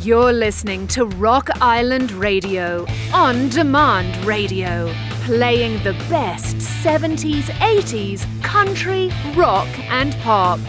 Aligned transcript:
You're 0.00 0.32
listening 0.32 0.86
to 0.88 1.06
Rock 1.06 1.48
Island 1.62 2.12
Radio, 2.12 2.84
on 3.12 3.48
demand 3.48 4.22
radio, 4.26 4.92
playing 5.22 5.82
the 5.82 5.92
best 6.10 6.56
70s, 6.56 7.44
80s, 7.60 8.26
country, 8.42 9.10
rock, 9.34 9.68
and 9.88 10.14
pop. 10.16 10.60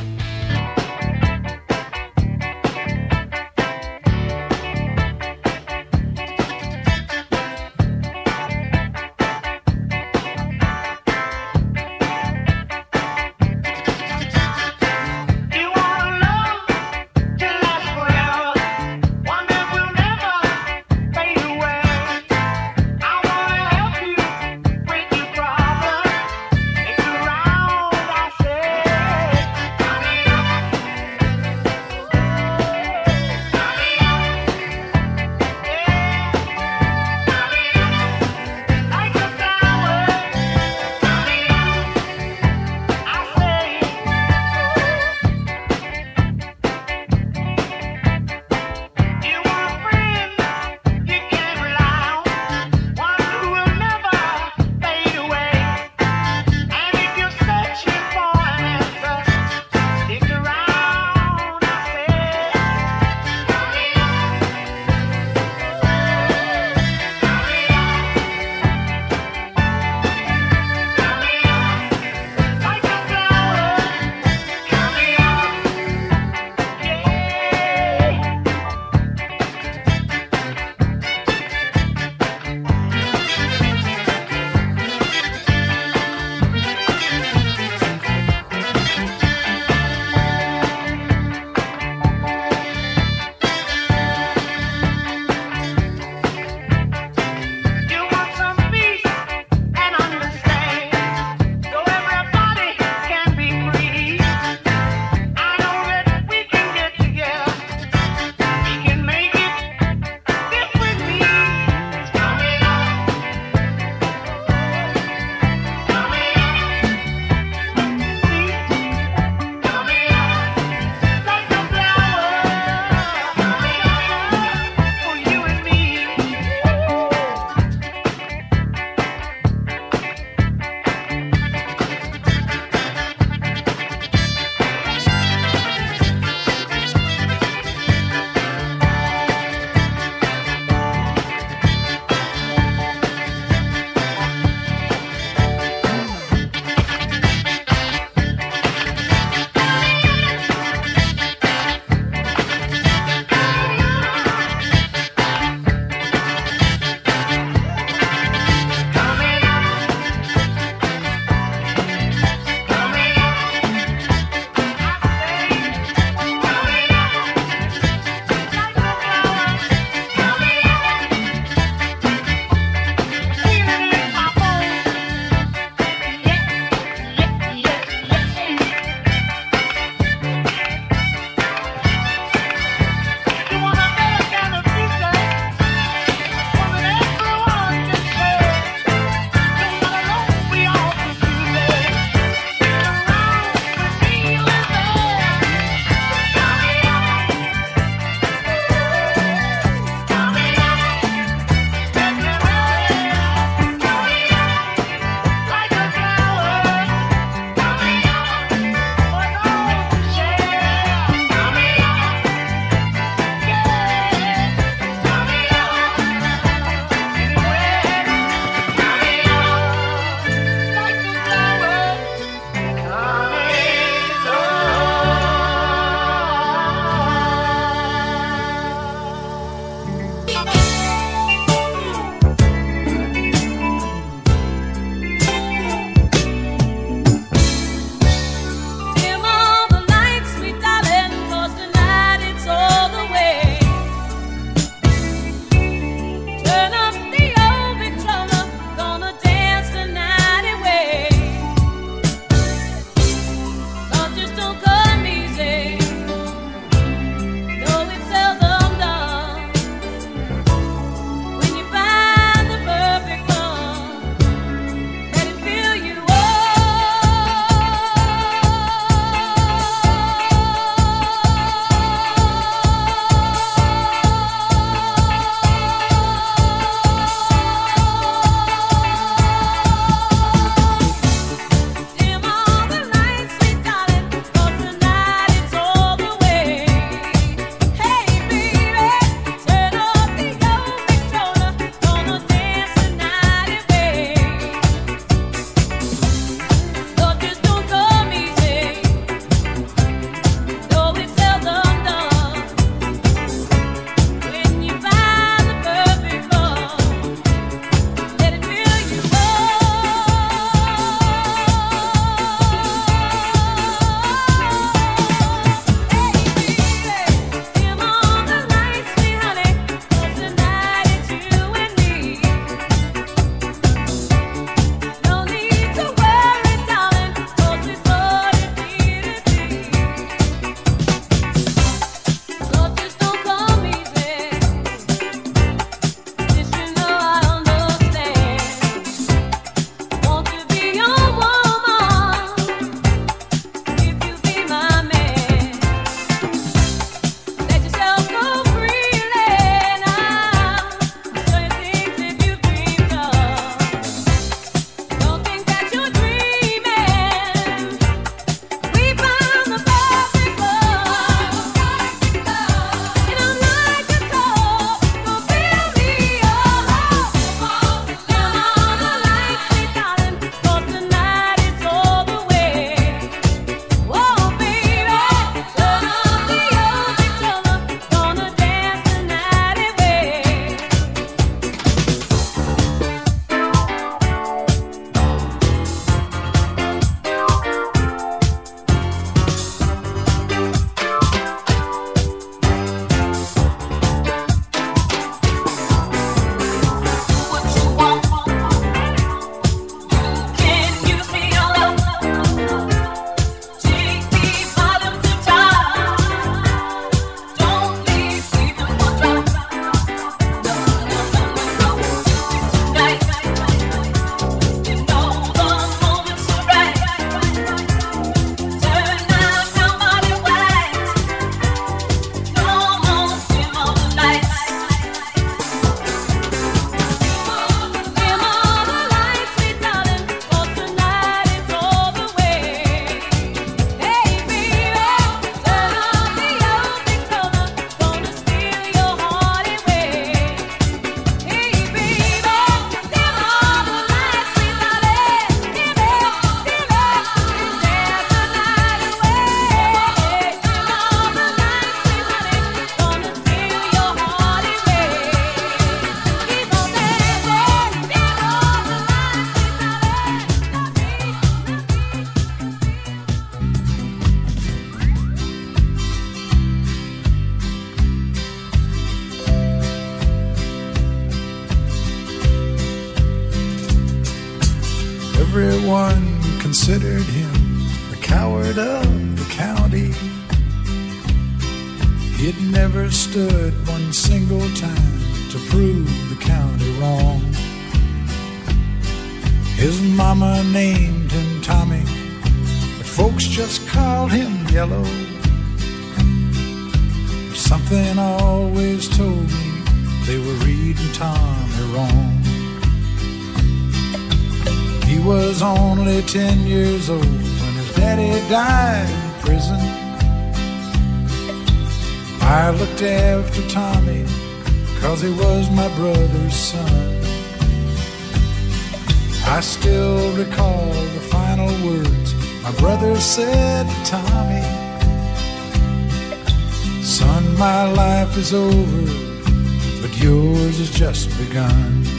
Is 528.25 528.33
over, 528.33 529.81
but 529.81 529.95
yours 530.01 530.57
has 530.57 530.71
just 530.71 531.15
begun. 531.19 531.94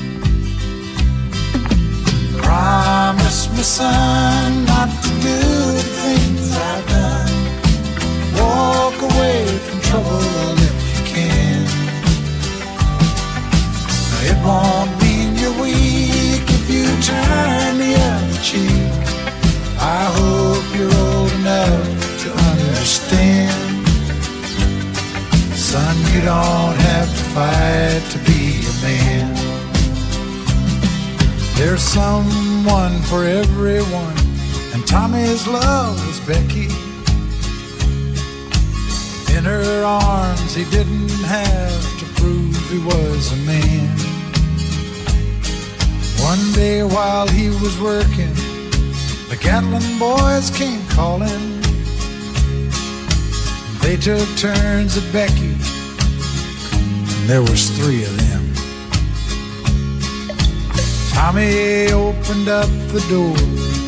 Don't 26.26 26.76
have 26.90 27.08
to 27.08 27.24
fight 27.36 28.02
to 28.10 28.18
be 28.26 28.66
a 28.66 28.74
man. 28.82 29.32
There's 31.54 31.82
someone 31.82 33.00
for 33.02 33.22
everyone, 33.22 34.16
and 34.74 34.84
Tommy's 34.88 35.46
love 35.46 35.94
was 36.04 36.18
Becky. 36.26 36.66
In 39.36 39.44
her 39.44 39.84
arms, 39.84 40.52
he 40.52 40.64
didn't 40.64 41.10
have 41.26 41.98
to 42.00 42.04
prove 42.20 42.56
he 42.70 42.78
was 42.78 43.30
a 43.30 43.36
man. 43.46 43.96
One 46.30 46.52
day 46.54 46.82
while 46.82 47.28
he 47.28 47.50
was 47.50 47.78
working, 47.78 48.34
the 49.30 49.38
Gatlin 49.40 49.96
boys 50.00 50.50
came 50.50 50.84
calling. 50.88 51.60
They 53.80 53.96
took 53.96 54.28
turns 54.36 54.96
at 54.96 55.12
Becky, 55.12 55.54
there 57.26 57.42
was 57.42 57.70
three 57.70 58.04
of 58.04 58.16
them. 58.16 58.54
Tommy 61.10 61.90
opened 61.90 62.48
up 62.48 62.68
the 62.92 63.04
door, 63.08 63.36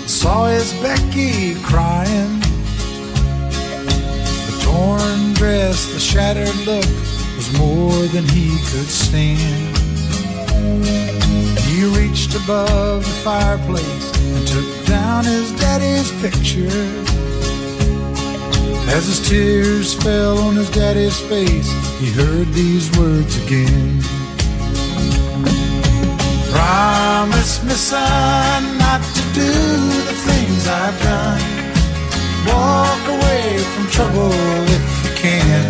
saw 0.08 0.46
his 0.46 0.72
Becky 0.82 1.54
crying. 1.62 2.40
The 4.48 4.60
torn 4.64 5.34
dress, 5.34 5.86
the 5.92 6.00
shattered 6.00 6.56
look 6.66 6.90
was 7.36 7.56
more 7.56 8.06
than 8.08 8.24
he 8.28 8.50
could 8.70 8.88
stand. 8.88 9.76
He 11.60 11.84
reached 11.96 12.34
above 12.34 13.04
the 13.04 13.20
fireplace 13.22 14.06
and 14.18 14.48
took 14.48 14.86
down 14.86 15.24
his 15.24 15.52
daddy's 15.60 16.10
picture. 16.20 17.27
As 18.90 19.06
his 19.06 19.28
tears 19.28 19.94
fell 19.94 20.38
on 20.38 20.56
his 20.56 20.70
daddy's 20.70 21.20
face, 21.20 21.70
he 22.00 22.10
heard 22.10 22.48
these 22.48 22.90
words 22.98 23.36
again. 23.44 24.00
Promise 26.50 27.62
me, 27.64 27.74
son, 27.74 28.78
not 28.78 29.02
to 29.02 29.22
do 29.34 29.52
the 30.08 30.16
things 30.28 30.66
I've 30.66 30.98
done. 31.02 31.42
Walk 32.48 33.02
away 33.16 33.58
from 33.72 33.86
trouble 33.88 34.32
if 34.76 34.84
you 35.04 35.12
can. 35.16 35.68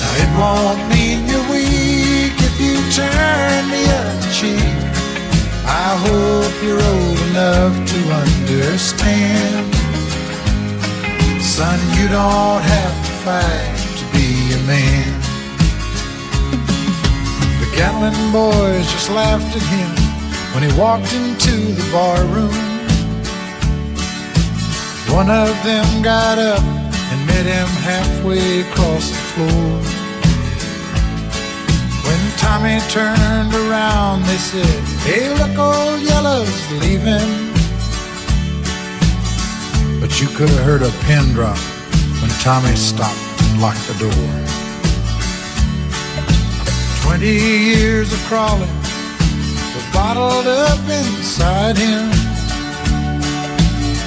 Now, 0.00 0.12
it 0.24 0.30
won't 0.40 0.80
mean 0.88 1.28
you're 1.28 1.48
weak 1.52 2.32
if 2.48 2.54
you 2.58 2.76
turn 2.96 3.68
the 3.68 3.84
other 4.00 4.30
cheek. 4.32 4.80
I 5.68 5.88
hope 6.06 6.54
you're 6.64 6.82
old 6.82 7.18
enough 7.28 7.74
to 7.92 7.98
understand. 8.22 9.81
Son, 11.52 11.78
you 12.00 12.08
don't 12.08 12.62
have 12.62 12.96
to 13.06 13.12
fight 13.26 13.76
to 13.98 14.04
be 14.16 14.54
a 14.54 14.60
man. 14.66 15.20
The 17.60 17.68
Gatlin 17.76 18.16
boys 18.32 18.90
just 18.90 19.10
laughed 19.10 19.54
at 19.54 19.62
him 19.68 19.92
when 20.54 20.62
he 20.64 20.72
walked 20.80 21.12
into 21.12 21.54
the 21.76 21.86
bar 21.92 22.24
room. 22.32 22.56
One 25.14 25.28
of 25.28 25.52
them 25.62 26.00
got 26.00 26.38
up 26.38 26.64
and 26.64 27.26
met 27.26 27.44
him 27.44 27.68
halfway 27.84 28.62
across 28.62 29.10
the 29.10 29.24
floor. 29.32 29.72
When 32.06 32.20
Tommy 32.38 32.80
turned 32.88 33.54
around, 33.54 34.22
they 34.22 34.38
said, 34.38 34.82
Hey, 35.04 35.28
look, 35.28 35.58
old 35.58 36.00
Yellow's 36.00 36.72
leaving. 36.80 37.51
But 40.12 40.20
you 40.20 40.28
could 40.36 40.50
have 40.50 40.64
heard 40.66 40.82
a 40.82 40.90
pin 41.06 41.32
drop 41.32 41.56
when 42.20 42.30
Tommy 42.44 42.76
stopped 42.76 43.16
and 43.44 43.62
locked 43.62 43.80
the 43.88 43.94
door. 43.94 44.28
Twenty 47.00 47.32
years 47.32 48.12
of 48.12 48.18
crawling 48.26 48.68
was 49.74 49.86
bottled 49.94 50.46
up 50.46 50.80
inside 50.86 51.78
him. 51.78 52.10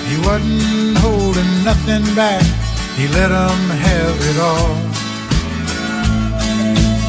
He 0.05 0.17
wasn't 0.27 0.95
holding 0.99 1.63
nothing 1.63 2.05
back, 2.13 2.45
he 2.95 3.07
let 3.07 3.31
'em 3.31 3.69
have 3.89 4.17
it 4.29 4.37
all. 4.37 4.75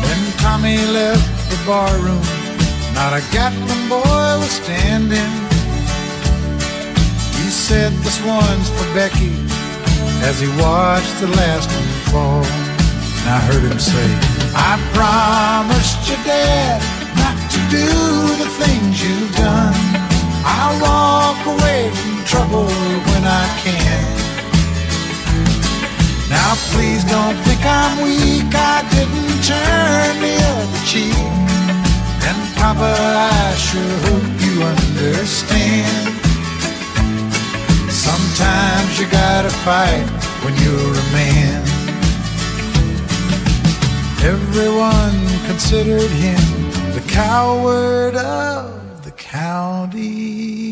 When 0.04 0.20
Tommy 0.38 0.78
left 0.86 1.50
the 1.50 1.58
barroom, 1.66 2.24
not 2.94 3.12
a 3.12 3.20
Gatlin 3.30 3.90
boy 3.90 4.38
was 4.40 4.52
standing. 4.52 5.45
Said, 7.66 7.90
This 8.06 8.22
one's 8.22 8.70
for 8.70 8.86
Becky, 8.94 9.34
as 10.22 10.38
he 10.38 10.46
watched 10.62 11.18
the 11.18 11.26
last 11.34 11.66
one 11.66 11.94
fall. 12.14 12.46
And 12.46 13.26
I 13.26 13.40
heard 13.42 13.64
him 13.66 13.80
say, 13.80 14.06
I 14.54 14.78
promised 14.94 15.98
your 16.06 16.22
dad 16.22 16.78
not 17.18 17.34
to 17.50 17.58
do 17.66 17.90
the 18.38 18.46
things 18.62 19.02
you've 19.02 19.34
done. 19.34 19.74
I'll 20.46 20.78
walk 20.78 21.42
away 21.58 21.90
from 21.90 22.22
trouble 22.22 22.70
when 22.70 23.22
I 23.26 23.46
can. 23.58 24.14
Now 26.30 26.54
please 26.70 27.02
don't 27.02 27.34
think 27.42 27.66
I'm 27.66 27.98
weak, 28.06 28.46
I 28.54 28.86
didn't 28.94 29.42
turn 29.42 30.14
the 30.22 30.38
other 30.54 30.82
cheek. 30.86 31.18
And 32.30 32.38
Papa, 32.54 32.94
I 32.94 33.54
sure 33.58 33.96
hope 34.06 34.38
you 34.38 34.62
understand. 34.62 36.15
Sometimes 38.36 39.00
you 39.00 39.08
gotta 39.10 39.48
fight 39.48 40.04
when 40.44 40.54
you're 40.56 40.92
a 40.92 41.06
man. 41.10 41.62
Everyone 44.22 45.46
considered 45.46 46.10
him 46.10 46.44
the 46.92 47.02
coward 47.08 48.14
of 48.14 49.04
the 49.04 49.12
county. 49.12 50.65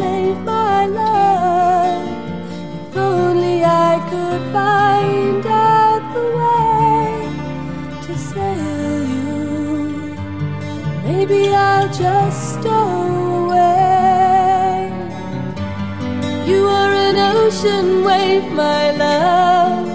save 0.00 0.38
my 0.56 0.86
love. 0.86 2.08
If 2.84 2.96
only 2.96 3.56
I 3.88 3.92
could 4.10 4.42
find 4.58 5.44
out 5.46 6.02
the 6.16 6.26
way 6.40 7.08
to 8.06 8.12
sail 8.30 8.98
you. 9.16 9.34
Maybe 11.08 11.40
I'll 11.68 11.90
just 12.04 12.38
stow 12.54 12.88
away. 13.42 14.90
You 16.50 16.60
are 16.78 16.92
an 17.08 17.16
ocean 17.36 17.86
wave, 18.08 18.46
my 18.64 18.84
love, 19.04 19.86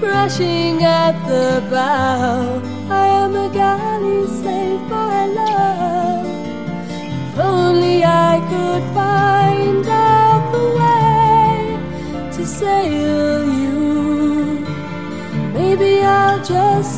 crashing 0.00 0.76
at 0.84 1.14
the 1.30 1.48
bow. 1.72 2.62
I 3.02 3.04
am 3.22 3.34
a 3.46 3.48
guy. 3.60 3.85
sail 12.46 13.44
you. 13.44 14.64
Maybe 15.52 16.00
I'll 16.02 16.42
just 16.44 16.95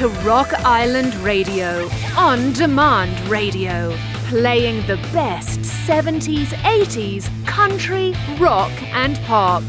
to 0.00 0.08
Rock 0.24 0.54
Island 0.64 1.14
Radio, 1.16 1.86
on 2.16 2.54
demand 2.54 3.20
radio, 3.28 3.94
playing 4.28 4.86
the 4.86 4.96
best 5.12 5.60
70s, 5.60 6.46
80s, 6.62 7.28
country, 7.46 8.14
rock, 8.38 8.72
and 8.94 9.20
pop. 9.26 9.62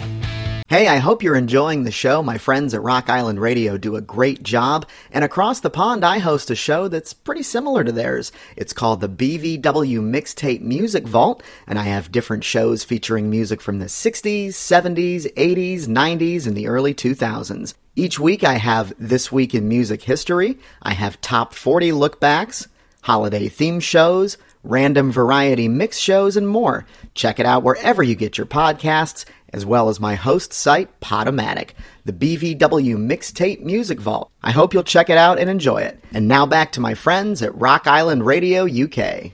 Hey, 0.72 0.88
I 0.88 1.00
hope 1.00 1.22
you're 1.22 1.36
enjoying 1.36 1.84
the 1.84 1.92
show. 1.92 2.24
My 2.24 2.38
friends 2.38 2.74
at 2.74 2.82
Rock 2.82 3.10
Island 3.10 3.42
Radio 3.42 3.78
do 3.78 3.98
a 3.98 4.02
great 4.02 4.42
job. 4.42 4.88
And 5.12 5.26
across 5.26 5.60
the 5.60 5.70
pond, 5.70 6.06
I 6.06 6.20
host 6.20 6.50
a 6.50 6.56
show 6.56 6.88
that's 6.88 7.12
pretty 7.12 7.44
similar 7.44 7.84
to 7.84 7.92
theirs. 7.92 8.32
It's 8.56 8.72
called 8.72 9.02
the 9.02 9.10
BVW 9.10 9.62
Mixtape 10.00 10.62
Music 10.62 11.06
Vault, 11.06 11.44
and 11.68 11.78
I 11.78 11.84
have 11.84 12.14
different 12.14 12.46
shows 12.46 12.86
featuring 12.86 13.30
music 13.30 13.60
from 13.62 13.80
the 13.80 13.88
60s, 13.88 14.52
70s, 14.52 15.34
80s, 15.34 15.88
90s, 15.88 16.48
and 16.48 16.56
the 16.56 16.68
early 16.68 16.94
2000s. 16.94 17.74
Each 17.98 18.18
week 18.18 18.46
I 18.46 18.54
have 18.54 18.94
This 18.98 19.30
Week 19.30 19.54
in 19.54 19.68
Music 19.68 20.04
History, 20.04 20.58
I 20.82 20.94
have 20.94 21.20
Top 21.20 21.54
40 21.54 21.92
Lookbacks, 21.92 22.68
holiday 23.02 23.50
theme 23.50 23.82
shows, 23.82 24.38
random 24.64 25.12
variety 25.12 25.68
mix 25.68 25.98
shows, 25.98 26.38
and 26.38 26.48
more. 26.48 26.86
Check 27.14 27.40
it 27.40 27.46
out 27.46 27.64
wherever 27.64 28.04
you 28.04 28.16
get 28.16 28.38
your 28.38 28.48
podcasts, 28.48 29.26
as 29.54 29.66
well 29.66 29.90
as 29.90 30.00
my 30.00 30.16
host 30.16 30.54
site, 30.54 31.00
Podomatic, 31.02 31.72
the 32.06 32.14
BVW 32.14 32.96
Mixtape 32.98 33.62
Music 33.62 34.00
Vault. 34.00 34.32
I 34.44 34.52
hope 34.52 34.74
you'll 34.74 34.84
check 34.84 35.10
it 35.10 35.18
out 35.18 35.40
and 35.40 35.50
enjoy 35.50 35.80
it. 35.82 36.00
And 36.14 36.28
now 36.28 36.46
back 36.46 36.72
to 36.74 36.82
my 36.82 36.94
friends 36.94 37.42
at 37.42 37.56
Rock 37.56 37.88
Island 37.88 38.26
Radio 38.26 38.66
UK. 38.66 39.34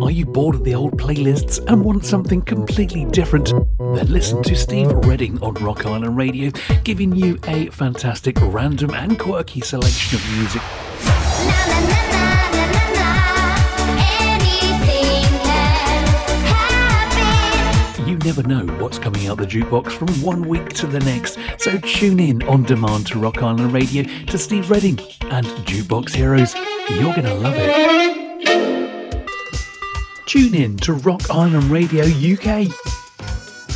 Are 0.00 0.12
you 0.12 0.26
bored 0.26 0.54
of 0.54 0.62
the 0.62 0.76
old 0.76 0.96
playlists 0.96 1.58
and 1.66 1.84
want 1.84 2.04
something 2.04 2.40
completely 2.42 3.04
different? 3.06 3.52
Then 3.78 4.12
listen 4.12 4.44
to 4.44 4.54
Steve 4.54 4.92
Redding 4.92 5.42
on 5.42 5.54
Rock 5.54 5.86
Island 5.86 6.16
Radio, 6.16 6.52
giving 6.84 7.16
you 7.16 7.36
a 7.48 7.68
fantastic 7.70 8.36
random 8.40 8.94
and 8.94 9.18
quirky 9.18 9.60
selection 9.60 10.18
of 10.18 10.32
music. 10.36 10.62
You 12.32 12.37
never 18.38 18.64
know 18.64 18.72
what's 18.74 18.98
coming 18.98 19.26
out 19.26 19.38
the 19.38 19.46
jukebox 19.46 19.92
from 19.92 20.08
one 20.22 20.46
week 20.46 20.68
to 20.68 20.86
the 20.86 21.00
next, 21.00 21.38
so 21.58 21.76
tune 21.78 22.20
in 22.20 22.42
on 22.44 22.62
demand 22.62 23.06
to 23.08 23.18
Rock 23.18 23.42
Island 23.42 23.72
Radio 23.72 24.04
to 24.04 24.38
Steve 24.38 24.70
Redding 24.70 24.98
and 25.22 25.46
Jukebox 25.66 26.14
Heroes. 26.14 26.54
You're 26.90 27.14
going 27.14 27.24
to 27.24 27.34
love 27.34 27.54
it. 27.56 29.26
Tune 30.26 30.54
in 30.54 30.76
to 30.78 30.92
Rock 30.92 31.30
Island 31.30 31.64
Radio 31.64 32.04
UK, 32.04 32.68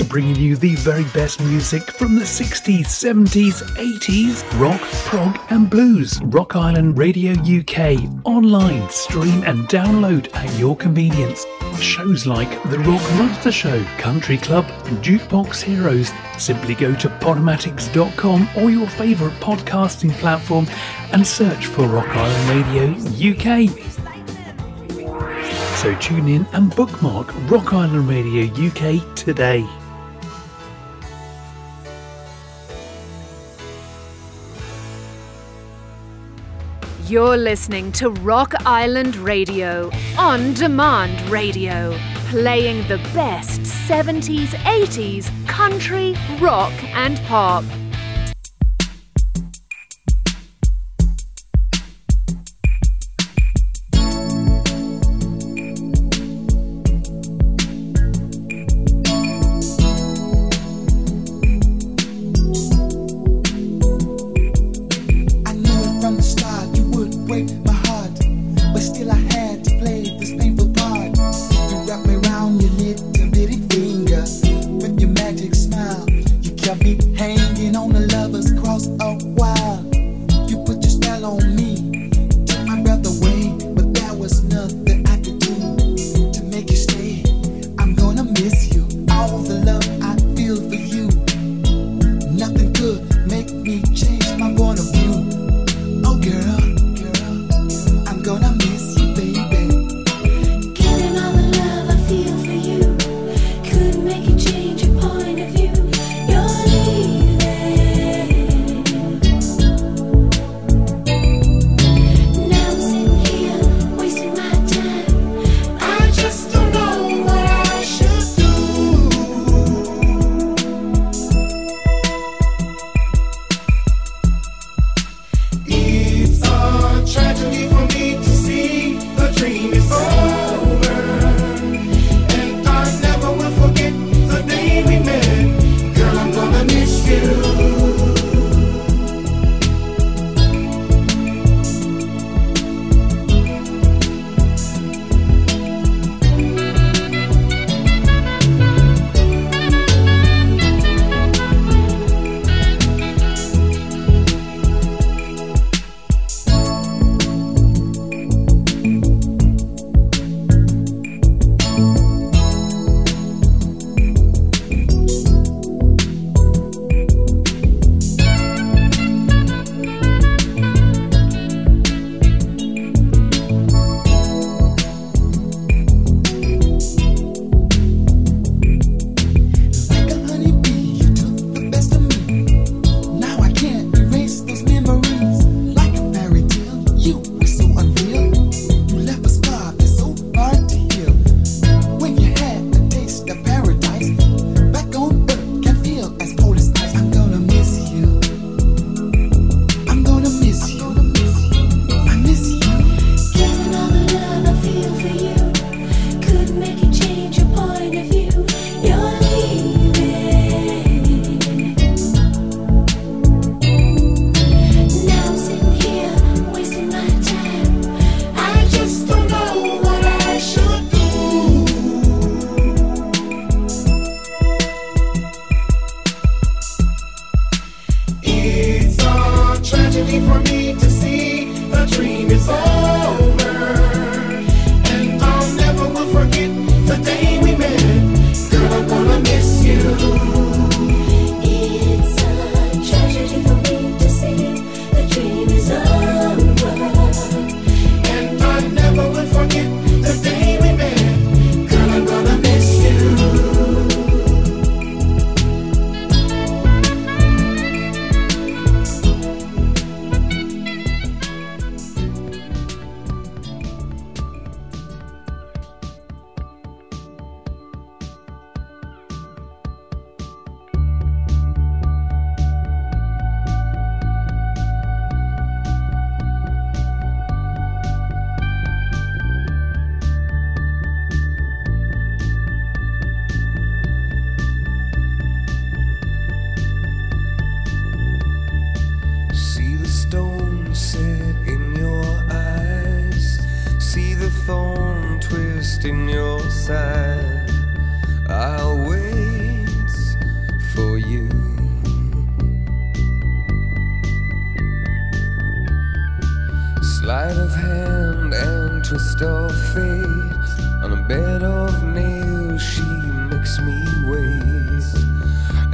bringing 0.08 0.36
you 0.36 0.56
the 0.56 0.74
very 0.76 1.04
best 1.12 1.40
music 1.40 1.82
from 1.82 2.14
the 2.14 2.24
60s, 2.24 2.86
70s, 2.86 3.62
80s, 3.76 4.60
rock, 4.60 4.80
prog, 5.06 5.38
and 5.50 5.68
blues. 5.68 6.20
Rock 6.24 6.56
Island 6.56 6.96
Radio 6.98 7.32
UK, 7.32 7.98
online, 8.24 8.88
stream, 8.90 9.42
and 9.44 9.68
download 9.68 10.34
at 10.34 10.58
your 10.58 10.76
convenience. 10.76 11.46
Shows 11.78 12.26
like 12.26 12.50
The 12.70 12.78
Rock 12.80 13.02
Monster 13.16 13.52
Show, 13.52 13.84
Country 13.98 14.38
Club, 14.38 14.64
and 14.86 14.98
Jukebox 14.98 15.62
Heroes. 15.62 16.10
Simply 16.38 16.74
go 16.74 16.94
to 16.96 17.08
podomatics.com 17.08 18.48
or 18.56 18.70
your 18.70 18.88
favourite 18.88 19.34
podcasting 19.40 20.12
platform 20.12 20.66
and 21.12 21.26
search 21.26 21.66
for 21.66 21.86
Rock 21.86 22.08
Island 22.08 22.66
Radio 22.66 23.32
UK. 23.32 23.68
So 25.76 25.94
tune 25.96 26.28
in 26.28 26.46
and 26.52 26.74
bookmark 26.76 27.34
Rock 27.50 27.72
Island 27.72 28.08
Radio 28.08 28.44
UK 28.44 29.14
today. 29.16 29.66
You're 37.12 37.36
listening 37.36 37.92
to 38.00 38.08
Rock 38.08 38.54
Island 38.64 39.16
Radio, 39.16 39.90
on 40.16 40.54
demand 40.54 41.28
radio, 41.28 41.94
playing 42.30 42.88
the 42.88 42.96
best 43.12 43.60
70s, 43.60 44.46
80s, 44.64 45.46
country, 45.46 46.16
rock, 46.40 46.72
and 46.94 47.18
pop. 47.24 47.64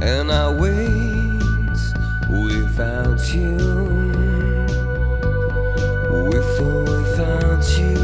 And 0.01 0.31
I 0.31 0.49
wait 0.49 1.39
without 2.29 3.33
you. 3.33 3.57
With 6.29 6.61
or 6.61 6.83
without 6.83 7.77
you. 7.77 7.98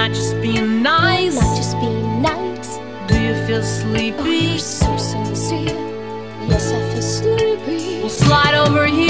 not 0.00 0.14
just 0.14 0.40
being 0.40 0.82
nice. 0.82 1.34
Not 1.34 1.56
just 1.58 1.78
being 1.78 2.22
nice. 2.22 2.78
Do 3.06 3.20
you 3.20 3.34
feel 3.46 3.62
sleepy? 3.62 4.54
Oh, 4.54 4.56
so 4.56 4.96
sincere. 4.96 5.76
Yes, 6.48 6.72
I 6.72 6.80
feel 6.90 7.02
sleepy. 7.02 8.00
Well, 8.00 8.08
slide 8.08 8.54
over 8.54 8.86
here. 8.86 9.09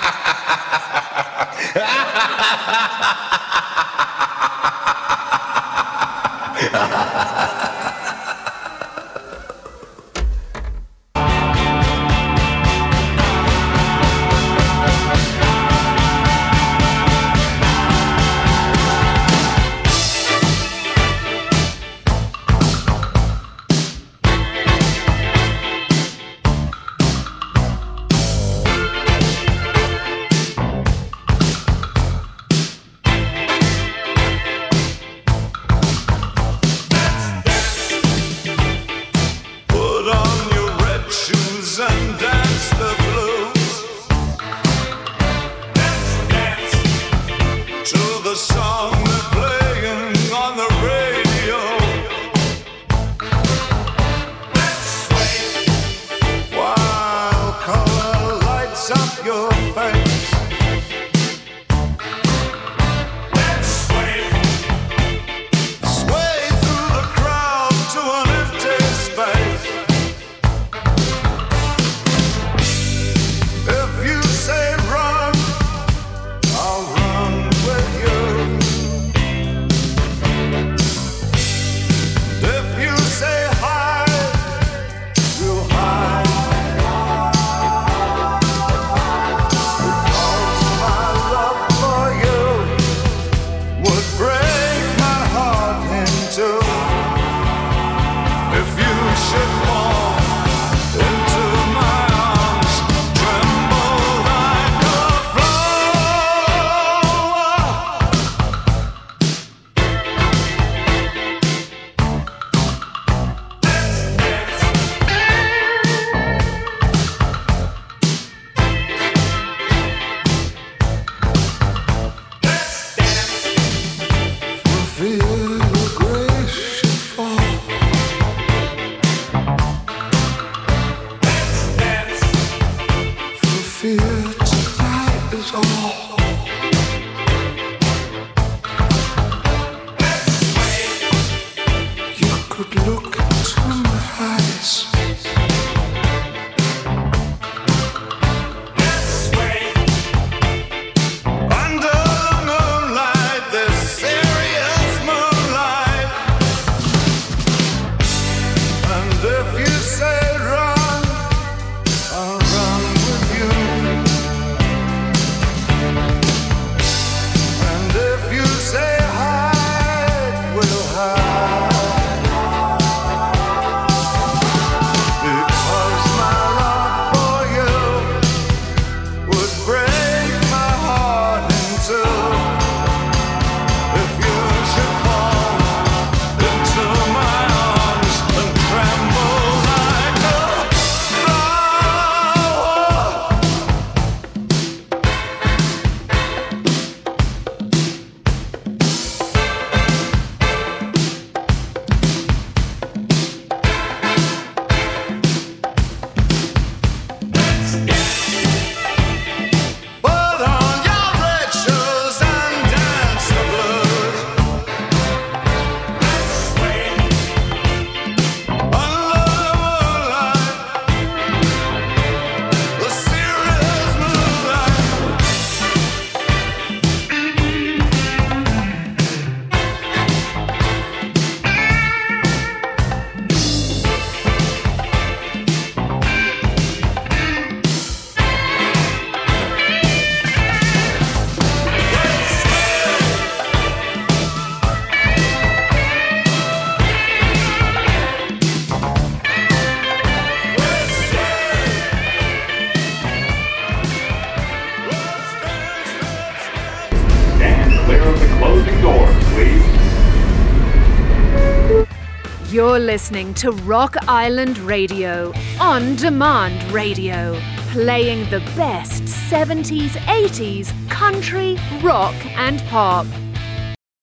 You're 262.71 262.79
listening 262.79 263.33
to 263.33 263.51
Rock 263.51 263.97
Island 264.07 264.57
Radio, 264.59 265.33
on 265.59 265.97
demand 265.97 266.71
radio, 266.71 267.37
playing 267.73 268.29
the 268.29 268.39
best 268.55 269.03
70s, 269.03 269.89
80s, 270.07 270.71
country, 270.89 271.57
rock, 271.83 272.15
and 272.27 272.61
pop. 272.69 273.05